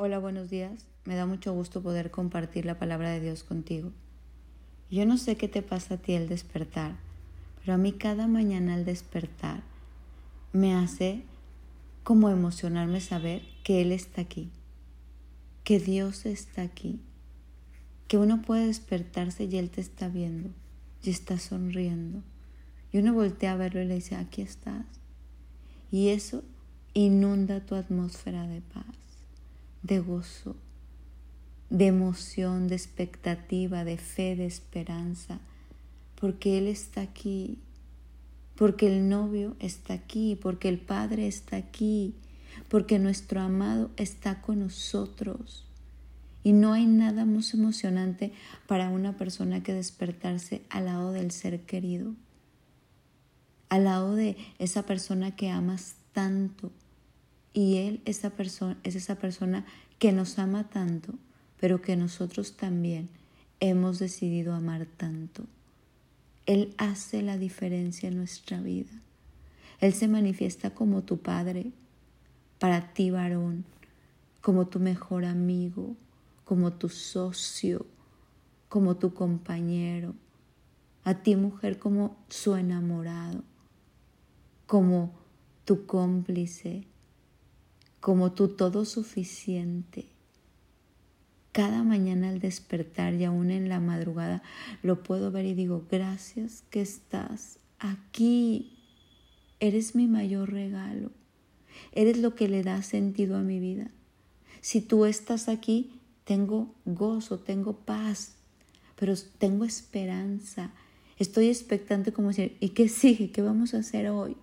Hola, 0.00 0.20
buenos 0.20 0.48
días. 0.48 0.86
Me 1.06 1.16
da 1.16 1.26
mucho 1.26 1.52
gusto 1.52 1.82
poder 1.82 2.12
compartir 2.12 2.64
la 2.64 2.78
palabra 2.78 3.10
de 3.10 3.18
Dios 3.18 3.42
contigo. 3.42 3.90
Yo 4.92 5.04
no 5.06 5.16
sé 5.16 5.36
qué 5.36 5.48
te 5.48 5.60
pasa 5.60 5.94
a 5.94 5.96
ti 5.96 6.14
al 6.14 6.28
despertar, 6.28 6.94
pero 7.58 7.74
a 7.74 7.78
mí 7.78 7.90
cada 7.90 8.28
mañana 8.28 8.74
al 8.74 8.84
despertar 8.84 9.64
me 10.52 10.72
hace 10.72 11.24
como 12.04 12.30
emocionarme 12.30 13.00
saber 13.00 13.42
que 13.64 13.82
Él 13.82 13.90
está 13.90 14.20
aquí, 14.20 14.52
que 15.64 15.80
Dios 15.80 16.26
está 16.26 16.62
aquí, 16.62 17.00
que 18.06 18.18
uno 18.18 18.40
puede 18.40 18.68
despertarse 18.68 19.46
y 19.46 19.58
Él 19.58 19.68
te 19.68 19.80
está 19.80 20.06
viendo 20.06 20.50
y 21.02 21.10
está 21.10 21.40
sonriendo. 21.40 22.22
Y 22.92 22.98
uno 22.98 23.14
voltea 23.14 23.54
a 23.54 23.56
verlo 23.56 23.82
y 23.82 23.86
le 23.86 23.96
dice, 23.96 24.14
aquí 24.14 24.42
estás. 24.42 24.86
Y 25.90 26.10
eso 26.10 26.44
inunda 26.94 27.66
tu 27.66 27.74
atmósfera 27.74 28.46
de 28.46 28.60
paz 28.60 29.07
de 29.82 30.00
gozo, 30.00 30.56
de 31.70 31.86
emoción, 31.86 32.68
de 32.68 32.74
expectativa, 32.74 33.84
de 33.84 33.98
fe, 33.98 34.36
de 34.36 34.46
esperanza, 34.46 35.40
porque 36.20 36.58
Él 36.58 36.66
está 36.66 37.02
aquí, 37.02 37.58
porque 38.56 38.86
el 38.88 39.08
novio 39.08 39.56
está 39.60 39.94
aquí, 39.94 40.38
porque 40.40 40.68
el 40.68 40.78
Padre 40.78 41.26
está 41.26 41.56
aquí, 41.56 42.14
porque 42.68 42.98
nuestro 42.98 43.40
amado 43.40 43.90
está 43.96 44.42
con 44.42 44.60
nosotros. 44.60 45.64
Y 46.42 46.52
no 46.52 46.72
hay 46.72 46.86
nada 46.86 47.24
más 47.24 47.52
emocionante 47.54 48.32
para 48.66 48.88
una 48.88 49.16
persona 49.16 49.62
que 49.62 49.74
despertarse 49.74 50.62
al 50.70 50.86
lado 50.86 51.12
del 51.12 51.30
ser 51.30 51.60
querido, 51.62 52.14
al 53.68 53.84
lado 53.84 54.14
de 54.14 54.36
esa 54.58 54.84
persona 54.84 55.36
que 55.36 55.50
amas 55.50 55.96
tanto, 56.12 56.72
y 57.52 57.78
Él 57.78 58.00
esa 58.04 58.30
persona, 58.30 58.76
es 58.84 58.94
esa 58.94 59.16
persona 59.16 59.64
que 59.98 60.12
nos 60.12 60.38
ama 60.38 60.68
tanto, 60.68 61.14
pero 61.60 61.82
que 61.82 61.96
nosotros 61.96 62.56
también 62.56 63.08
hemos 63.60 63.98
decidido 63.98 64.54
amar 64.54 64.86
tanto. 64.86 65.44
Él 66.46 66.74
hace 66.78 67.22
la 67.22 67.36
diferencia 67.36 68.08
en 68.08 68.16
nuestra 68.16 68.60
vida. 68.60 68.92
Él 69.80 69.92
se 69.92 70.08
manifiesta 70.08 70.70
como 70.70 71.02
tu 71.02 71.18
Padre, 71.18 71.72
para 72.58 72.92
ti 72.92 73.10
varón, 73.10 73.64
como 74.40 74.66
tu 74.66 74.80
mejor 74.80 75.24
amigo, 75.24 75.96
como 76.44 76.72
tu 76.72 76.88
socio, 76.88 77.86
como 78.68 78.96
tu 78.96 79.14
compañero, 79.14 80.14
a 81.04 81.22
ti 81.22 81.36
mujer 81.36 81.78
como 81.78 82.16
su 82.28 82.56
enamorado, 82.56 83.42
como 84.66 85.12
tu 85.64 85.86
cómplice, 85.86 86.86
como 88.00 88.32
tu 88.32 88.48
todo 88.48 88.84
suficiente. 88.84 90.06
Cada 91.52 91.82
mañana 91.82 92.28
al 92.28 92.40
despertar 92.40 93.14
y 93.14 93.24
aún 93.24 93.50
en 93.50 93.68
la 93.68 93.80
madrugada 93.80 94.42
lo 94.82 95.02
puedo 95.02 95.30
ver 95.32 95.46
y 95.46 95.54
digo, 95.54 95.84
gracias 95.90 96.62
que 96.70 96.80
estás 96.80 97.58
aquí. 97.78 98.78
Eres 99.60 99.94
mi 99.94 100.06
mayor 100.06 100.52
regalo. 100.52 101.10
Eres 101.92 102.18
lo 102.18 102.34
que 102.34 102.48
le 102.48 102.62
da 102.62 102.82
sentido 102.82 103.36
a 103.36 103.42
mi 103.42 103.58
vida. 103.58 103.90
Si 104.60 104.80
tú 104.80 105.04
estás 105.04 105.48
aquí, 105.48 106.00
tengo 106.24 106.74
gozo, 106.84 107.38
tengo 107.38 107.72
paz, 107.72 108.34
pero 108.96 109.14
tengo 109.38 109.64
esperanza. 109.64 110.72
Estoy 111.18 111.48
expectante 111.48 112.12
como 112.12 112.28
decir, 112.28 112.56
¿y 112.60 112.70
qué 112.70 112.88
sigue? 112.88 113.30
¿Qué 113.30 113.42
vamos 113.42 113.74
a 113.74 113.78
hacer 113.78 114.08
hoy? 114.10 114.36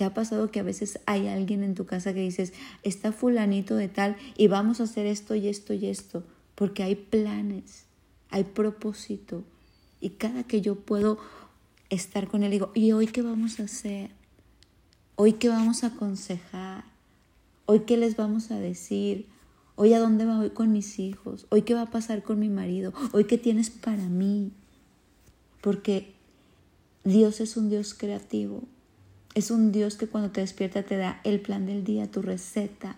¿Te 0.00 0.06
ha 0.06 0.14
pasado 0.14 0.50
que 0.50 0.60
a 0.60 0.62
veces 0.62 0.98
hay 1.04 1.28
alguien 1.28 1.62
en 1.62 1.74
tu 1.74 1.84
casa 1.84 2.14
que 2.14 2.22
dices, 2.22 2.54
está 2.82 3.12
fulanito 3.12 3.76
de 3.76 3.88
tal 3.88 4.16
y 4.34 4.48
vamos 4.48 4.80
a 4.80 4.84
hacer 4.84 5.04
esto 5.04 5.34
y 5.34 5.46
esto 5.46 5.74
y 5.74 5.88
esto? 5.88 6.24
Porque 6.54 6.82
hay 6.82 6.94
planes, 6.94 7.84
hay 8.30 8.44
propósito. 8.44 9.44
Y 10.00 10.08
cada 10.08 10.44
que 10.44 10.62
yo 10.62 10.74
puedo 10.74 11.18
estar 11.90 12.28
con 12.28 12.42
él, 12.42 12.50
digo, 12.50 12.72
¿y 12.74 12.92
hoy 12.92 13.08
qué 13.08 13.20
vamos 13.20 13.60
a 13.60 13.64
hacer? 13.64 14.10
¿Hoy 15.16 15.34
qué 15.34 15.50
vamos 15.50 15.84
a 15.84 15.88
aconsejar? 15.88 16.84
¿Hoy 17.66 17.80
qué 17.80 17.98
les 17.98 18.16
vamos 18.16 18.50
a 18.50 18.58
decir? 18.58 19.26
¿Hoy 19.76 19.92
a 19.92 19.98
dónde 19.98 20.24
voy 20.24 20.48
con 20.48 20.72
mis 20.72 20.98
hijos? 20.98 21.46
¿Hoy 21.50 21.60
qué 21.60 21.74
va 21.74 21.82
a 21.82 21.90
pasar 21.90 22.22
con 22.22 22.38
mi 22.38 22.48
marido? 22.48 22.94
¿Hoy 23.12 23.24
qué 23.24 23.36
tienes 23.36 23.68
para 23.68 24.08
mí? 24.08 24.50
Porque 25.60 26.14
Dios 27.04 27.42
es 27.42 27.58
un 27.58 27.68
Dios 27.68 27.92
creativo 27.92 28.62
es 29.40 29.50
un 29.50 29.72
Dios 29.72 29.96
que 29.96 30.06
cuando 30.06 30.30
te 30.30 30.40
despierta 30.40 30.82
te 30.82 30.96
da 30.96 31.20
el 31.24 31.40
plan 31.40 31.66
del 31.66 31.82
día, 31.82 32.10
tu 32.10 32.22
receta, 32.22 32.96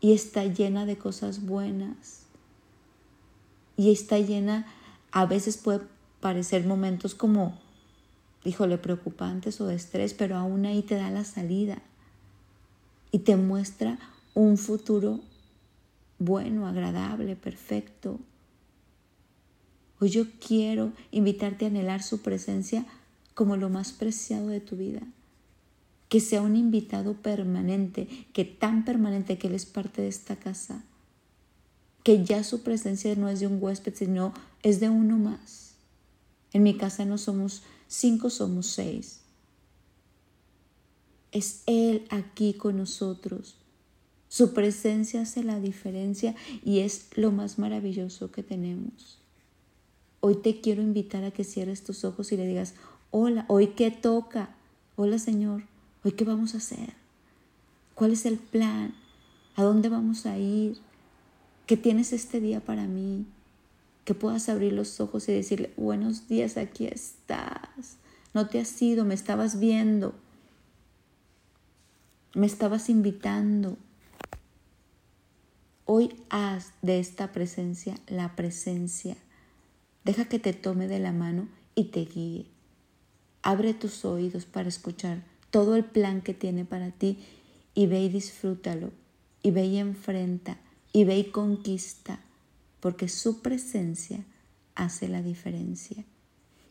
y 0.00 0.12
está 0.12 0.44
llena 0.44 0.86
de 0.86 0.96
cosas 0.96 1.44
buenas. 1.44 2.22
Y 3.76 3.92
está 3.92 4.18
llena, 4.18 4.66
a 5.10 5.26
veces 5.26 5.56
puede 5.56 5.80
parecer 6.20 6.66
momentos 6.66 7.14
como, 7.14 7.58
híjole, 8.44 8.78
preocupantes 8.78 9.60
o 9.60 9.66
de 9.66 9.74
estrés, 9.74 10.14
pero 10.14 10.36
aún 10.36 10.66
ahí 10.66 10.82
te 10.82 10.94
da 10.94 11.10
la 11.10 11.24
salida 11.24 11.82
y 13.10 13.20
te 13.20 13.36
muestra 13.36 13.98
un 14.34 14.56
futuro 14.56 15.20
bueno, 16.18 16.66
agradable, 16.66 17.34
perfecto. 17.34 18.20
Hoy 19.98 20.10
yo 20.10 20.24
quiero 20.44 20.92
invitarte 21.10 21.64
a 21.64 21.68
anhelar 21.68 22.02
su 22.02 22.22
presencia 22.22 22.86
como 23.34 23.56
lo 23.56 23.68
más 23.68 23.92
preciado 23.92 24.48
de 24.48 24.60
tu 24.60 24.76
vida. 24.76 25.02
Que 26.08 26.20
sea 26.20 26.42
un 26.42 26.56
invitado 26.56 27.14
permanente, 27.14 28.06
que 28.32 28.44
tan 28.44 28.84
permanente 28.84 29.38
que 29.38 29.48
Él 29.48 29.54
es 29.54 29.66
parte 29.66 30.02
de 30.02 30.08
esta 30.08 30.36
casa. 30.36 30.84
Que 32.02 32.24
ya 32.24 32.44
su 32.44 32.62
presencia 32.62 33.14
no 33.16 33.28
es 33.28 33.40
de 33.40 33.46
un 33.46 33.62
huésped, 33.62 33.94
sino 33.94 34.34
es 34.62 34.80
de 34.80 34.88
uno 34.88 35.18
más. 35.18 35.74
En 36.52 36.62
mi 36.62 36.76
casa 36.76 37.04
no 37.04 37.16
somos 37.18 37.62
cinco, 37.88 38.28
somos 38.28 38.66
seis. 38.66 39.20
Es 41.30 41.62
Él 41.66 42.04
aquí 42.10 42.54
con 42.54 42.76
nosotros. 42.76 43.56
Su 44.28 44.54
presencia 44.54 45.22
hace 45.22 45.44
la 45.44 45.60
diferencia 45.60 46.34
y 46.64 46.80
es 46.80 47.08
lo 47.16 47.32
más 47.32 47.58
maravilloso 47.58 48.30
que 48.30 48.42
tenemos. 48.42 49.18
Hoy 50.20 50.36
te 50.36 50.60
quiero 50.60 50.82
invitar 50.82 51.24
a 51.24 51.32
que 51.32 51.44
cierres 51.44 51.84
tus 51.84 52.04
ojos 52.04 52.32
y 52.32 52.36
le 52.36 52.46
digas, 52.46 52.74
Hola, 53.14 53.44
hoy 53.48 53.66
qué 53.76 53.90
toca. 53.90 54.48
Hola 54.96 55.18
Señor, 55.18 55.64
hoy 56.02 56.12
qué 56.12 56.24
vamos 56.24 56.54
a 56.54 56.56
hacer. 56.56 56.94
¿Cuál 57.94 58.12
es 58.12 58.24
el 58.24 58.38
plan? 58.38 58.94
¿A 59.54 59.62
dónde 59.62 59.90
vamos 59.90 60.24
a 60.24 60.38
ir? 60.38 60.78
¿Qué 61.66 61.76
tienes 61.76 62.14
este 62.14 62.40
día 62.40 62.60
para 62.60 62.86
mí? 62.86 63.26
Que 64.06 64.14
puedas 64.14 64.48
abrir 64.48 64.72
los 64.72 64.98
ojos 64.98 65.28
y 65.28 65.32
decirle, 65.32 65.74
buenos 65.76 66.26
días, 66.26 66.56
aquí 66.56 66.86
estás. 66.86 67.98
No 68.32 68.48
te 68.48 68.58
has 68.58 68.80
ido, 68.80 69.04
me 69.04 69.12
estabas 69.12 69.60
viendo. 69.60 70.14
Me 72.32 72.46
estabas 72.46 72.88
invitando. 72.88 73.76
Hoy 75.84 76.14
haz 76.30 76.72
de 76.80 76.98
esta 76.98 77.30
presencia 77.30 77.94
la 78.06 78.34
presencia. 78.36 79.18
Deja 80.02 80.24
que 80.24 80.38
te 80.38 80.54
tome 80.54 80.88
de 80.88 80.98
la 80.98 81.12
mano 81.12 81.46
y 81.74 81.84
te 81.90 82.06
guíe. 82.06 82.51
Abre 83.42 83.74
tus 83.74 84.04
oídos 84.04 84.44
para 84.44 84.68
escuchar 84.68 85.22
todo 85.50 85.74
el 85.74 85.84
plan 85.84 86.22
que 86.22 86.32
tiene 86.32 86.64
para 86.64 86.92
ti 86.92 87.18
y 87.74 87.86
ve 87.86 88.04
y 88.04 88.08
disfrútalo, 88.08 88.90
y 89.42 89.50
ve 89.50 89.66
y 89.66 89.78
enfrenta, 89.78 90.58
y 90.92 91.04
ve 91.04 91.18
y 91.18 91.24
conquista, 91.24 92.20
porque 92.78 93.08
su 93.08 93.42
presencia 93.42 94.24
hace 94.76 95.08
la 95.08 95.22
diferencia. 95.22 96.04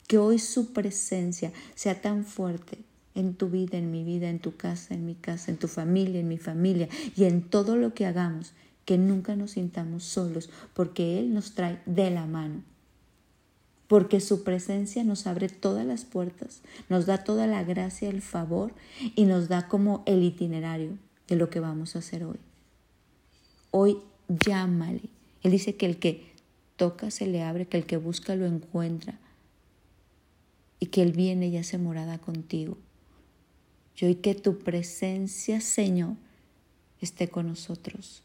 Que 0.07 0.17
hoy 0.17 0.39
su 0.39 0.71
presencia 0.71 1.51
sea 1.75 2.01
tan 2.01 2.23
fuerte 2.23 2.77
en 3.15 3.33
tu 3.33 3.49
vida, 3.49 3.77
en 3.77 3.91
mi 3.91 4.05
vida, 4.05 4.29
en 4.29 4.39
tu 4.39 4.55
casa, 4.55 4.93
en 4.93 5.05
mi 5.05 5.15
casa, 5.15 5.51
en 5.51 5.57
tu 5.57 5.67
familia, 5.67 6.21
en 6.21 6.27
mi 6.29 6.37
familia 6.37 6.87
y 7.17 7.25
en 7.25 7.41
todo 7.41 7.75
lo 7.75 7.93
que 7.93 8.05
hagamos, 8.05 8.53
que 8.85 8.97
nunca 8.97 9.35
nos 9.35 9.51
sintamos 9.51 10.05
solos, 10.05 10.49
porque 10.73 11.19
Él 11.19 11.33
nos 11.33 11.53
trae 11.53 11.81
de 11.85 12.09
la 12.11 12.25
mano 12.25 12.70
porque 13.91 14.21
su 14.21 14.45
presencia 14.45 15.03
nos 15.03 15.27
abre 15.27 15.49
todas 15.49 15.85
las 15.85 16.05
puertas, 16.05 16.61
nos 16.87 17.07
da 17.07 17.25
toda 17.25 17.45
la 17.45 17.65
gracia, 17.65 18.07
el 18.07 18.21
favor 18.21 18.71
y 19.17 19.25
nos 19.25 19.49
da 19.49 19.67
como 19.67 20.01
el 20.05 20.23
itinerario 20.23 20.97
de 21.27 21.35
lo 21.35 21.49
que 21.49 21.59
vamos 21.59 21.93
a 21.93 21.99
hacer 21.99 22.23
hoy. 22.23 22.37
Hoy 23.69 23.97
llámale. 24.29 25.01
Él 25.43 25.51
dice 25.51 25.75
que 25.75 25.87
el 25.87 25.99
que 25.99 26.31
toca 26.77 27.11
se 27.11 27.27
le 27.27 27.43
abre, 27.43 27.67
que 27.67 27.75
el 27.75 27.85
que 27.85 27.97
busca 27.97 28.33
lo 28.37 28.45
encuentra 28.45 29.19
y 30.79 30.85
que 30.85 31.01
Él 31.01 31.11
viene 31.11 31.49
y 31.49 31.57
hace 31.57 31.77
morada 31.77 32.17
contigo. 32.17 32.77
Y 33.97 34.05
hoy 34.05 34.15
que 34.15 34.35
tu 34.35 34.59
presencia, 34.59 35.59
Señor, 35.59 36.13
esté 37.01 37.27
con 37.27 37.47
nosotros. 37.47 38.23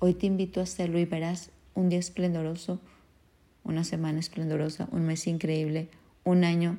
Hoy 0.00 0.12
te 0.12 0.26
invito 0.26 0.60
a 0.60 0.64
hacerlo 0.64 0.98
y 0.98 1.06
verás 1.06 1.48
un 1.74 1.88
día 1.88 1.98
esplendoroso 1.98 2.78
una 3.64 3.84
semana 3.84 4.20
esplendorosa, 4.20 4.88
un 4.92 5.06
mes 5.06 5.26
increíble, 5.26 5.88
un 6.24 6.44
año 6.44 6.78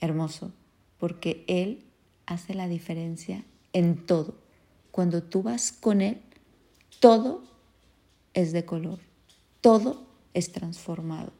hermoso, 0.00 0.52
porque 0.98 1.44
Él 1.46 1.84
hace 2.26 2.54
la 2.54 2.68
diferencia 2.68 3.44
en 3.72 4.06
todo, 4.06 4.38
cuando 4.90 5.22
tú 5.22 5.42
vas 5.42 5.72
con 5.72 6.00
Él, 6.00 6.20
todo 7.00 7.42
es 8.32 8.52
de 8.52 8.64
color, 8.64 9.00
todo 9.60 10.06
es 10.34 10.52
transformado. 10.52 11.32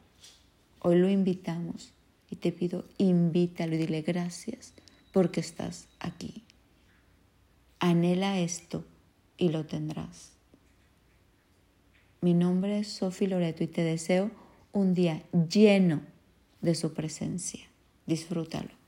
Hoy 0.80 0.96
lo 0.96 1.08
invitamos 1.08 1.92
y 2.30 2.36
te 2.36 2.52
pido, 2.52 2.84
invítalo 2.98 3.74
y 3.74 3.78
dile 3.78 4.02
gracias 4.02 4.74
porque 5.12 5.40
estás 5.40 5.88
aquí. 6.00 6.42
Anhela 7.78 8.38
esto 8.40 8.84
y 9.36 9.50
lo 9.50 9.66
tendrás. 9.66 10.32
Mi 12.20 12.34
nombre 12.34 12.78
es 12.78 12.88
Sofi 12.88 13.26
Loreto 13.26 13.62
y 13.62 13.66
te 13.66 13.82
deseo 13.82 14.30
un 14.74 14.92
día 14.92 15.22
lleno 15.48 16.02
de 16.60 16.74
su 16.74 16.92
presencia. 16.92 17.60
Disfrútalo. 18.06 18.83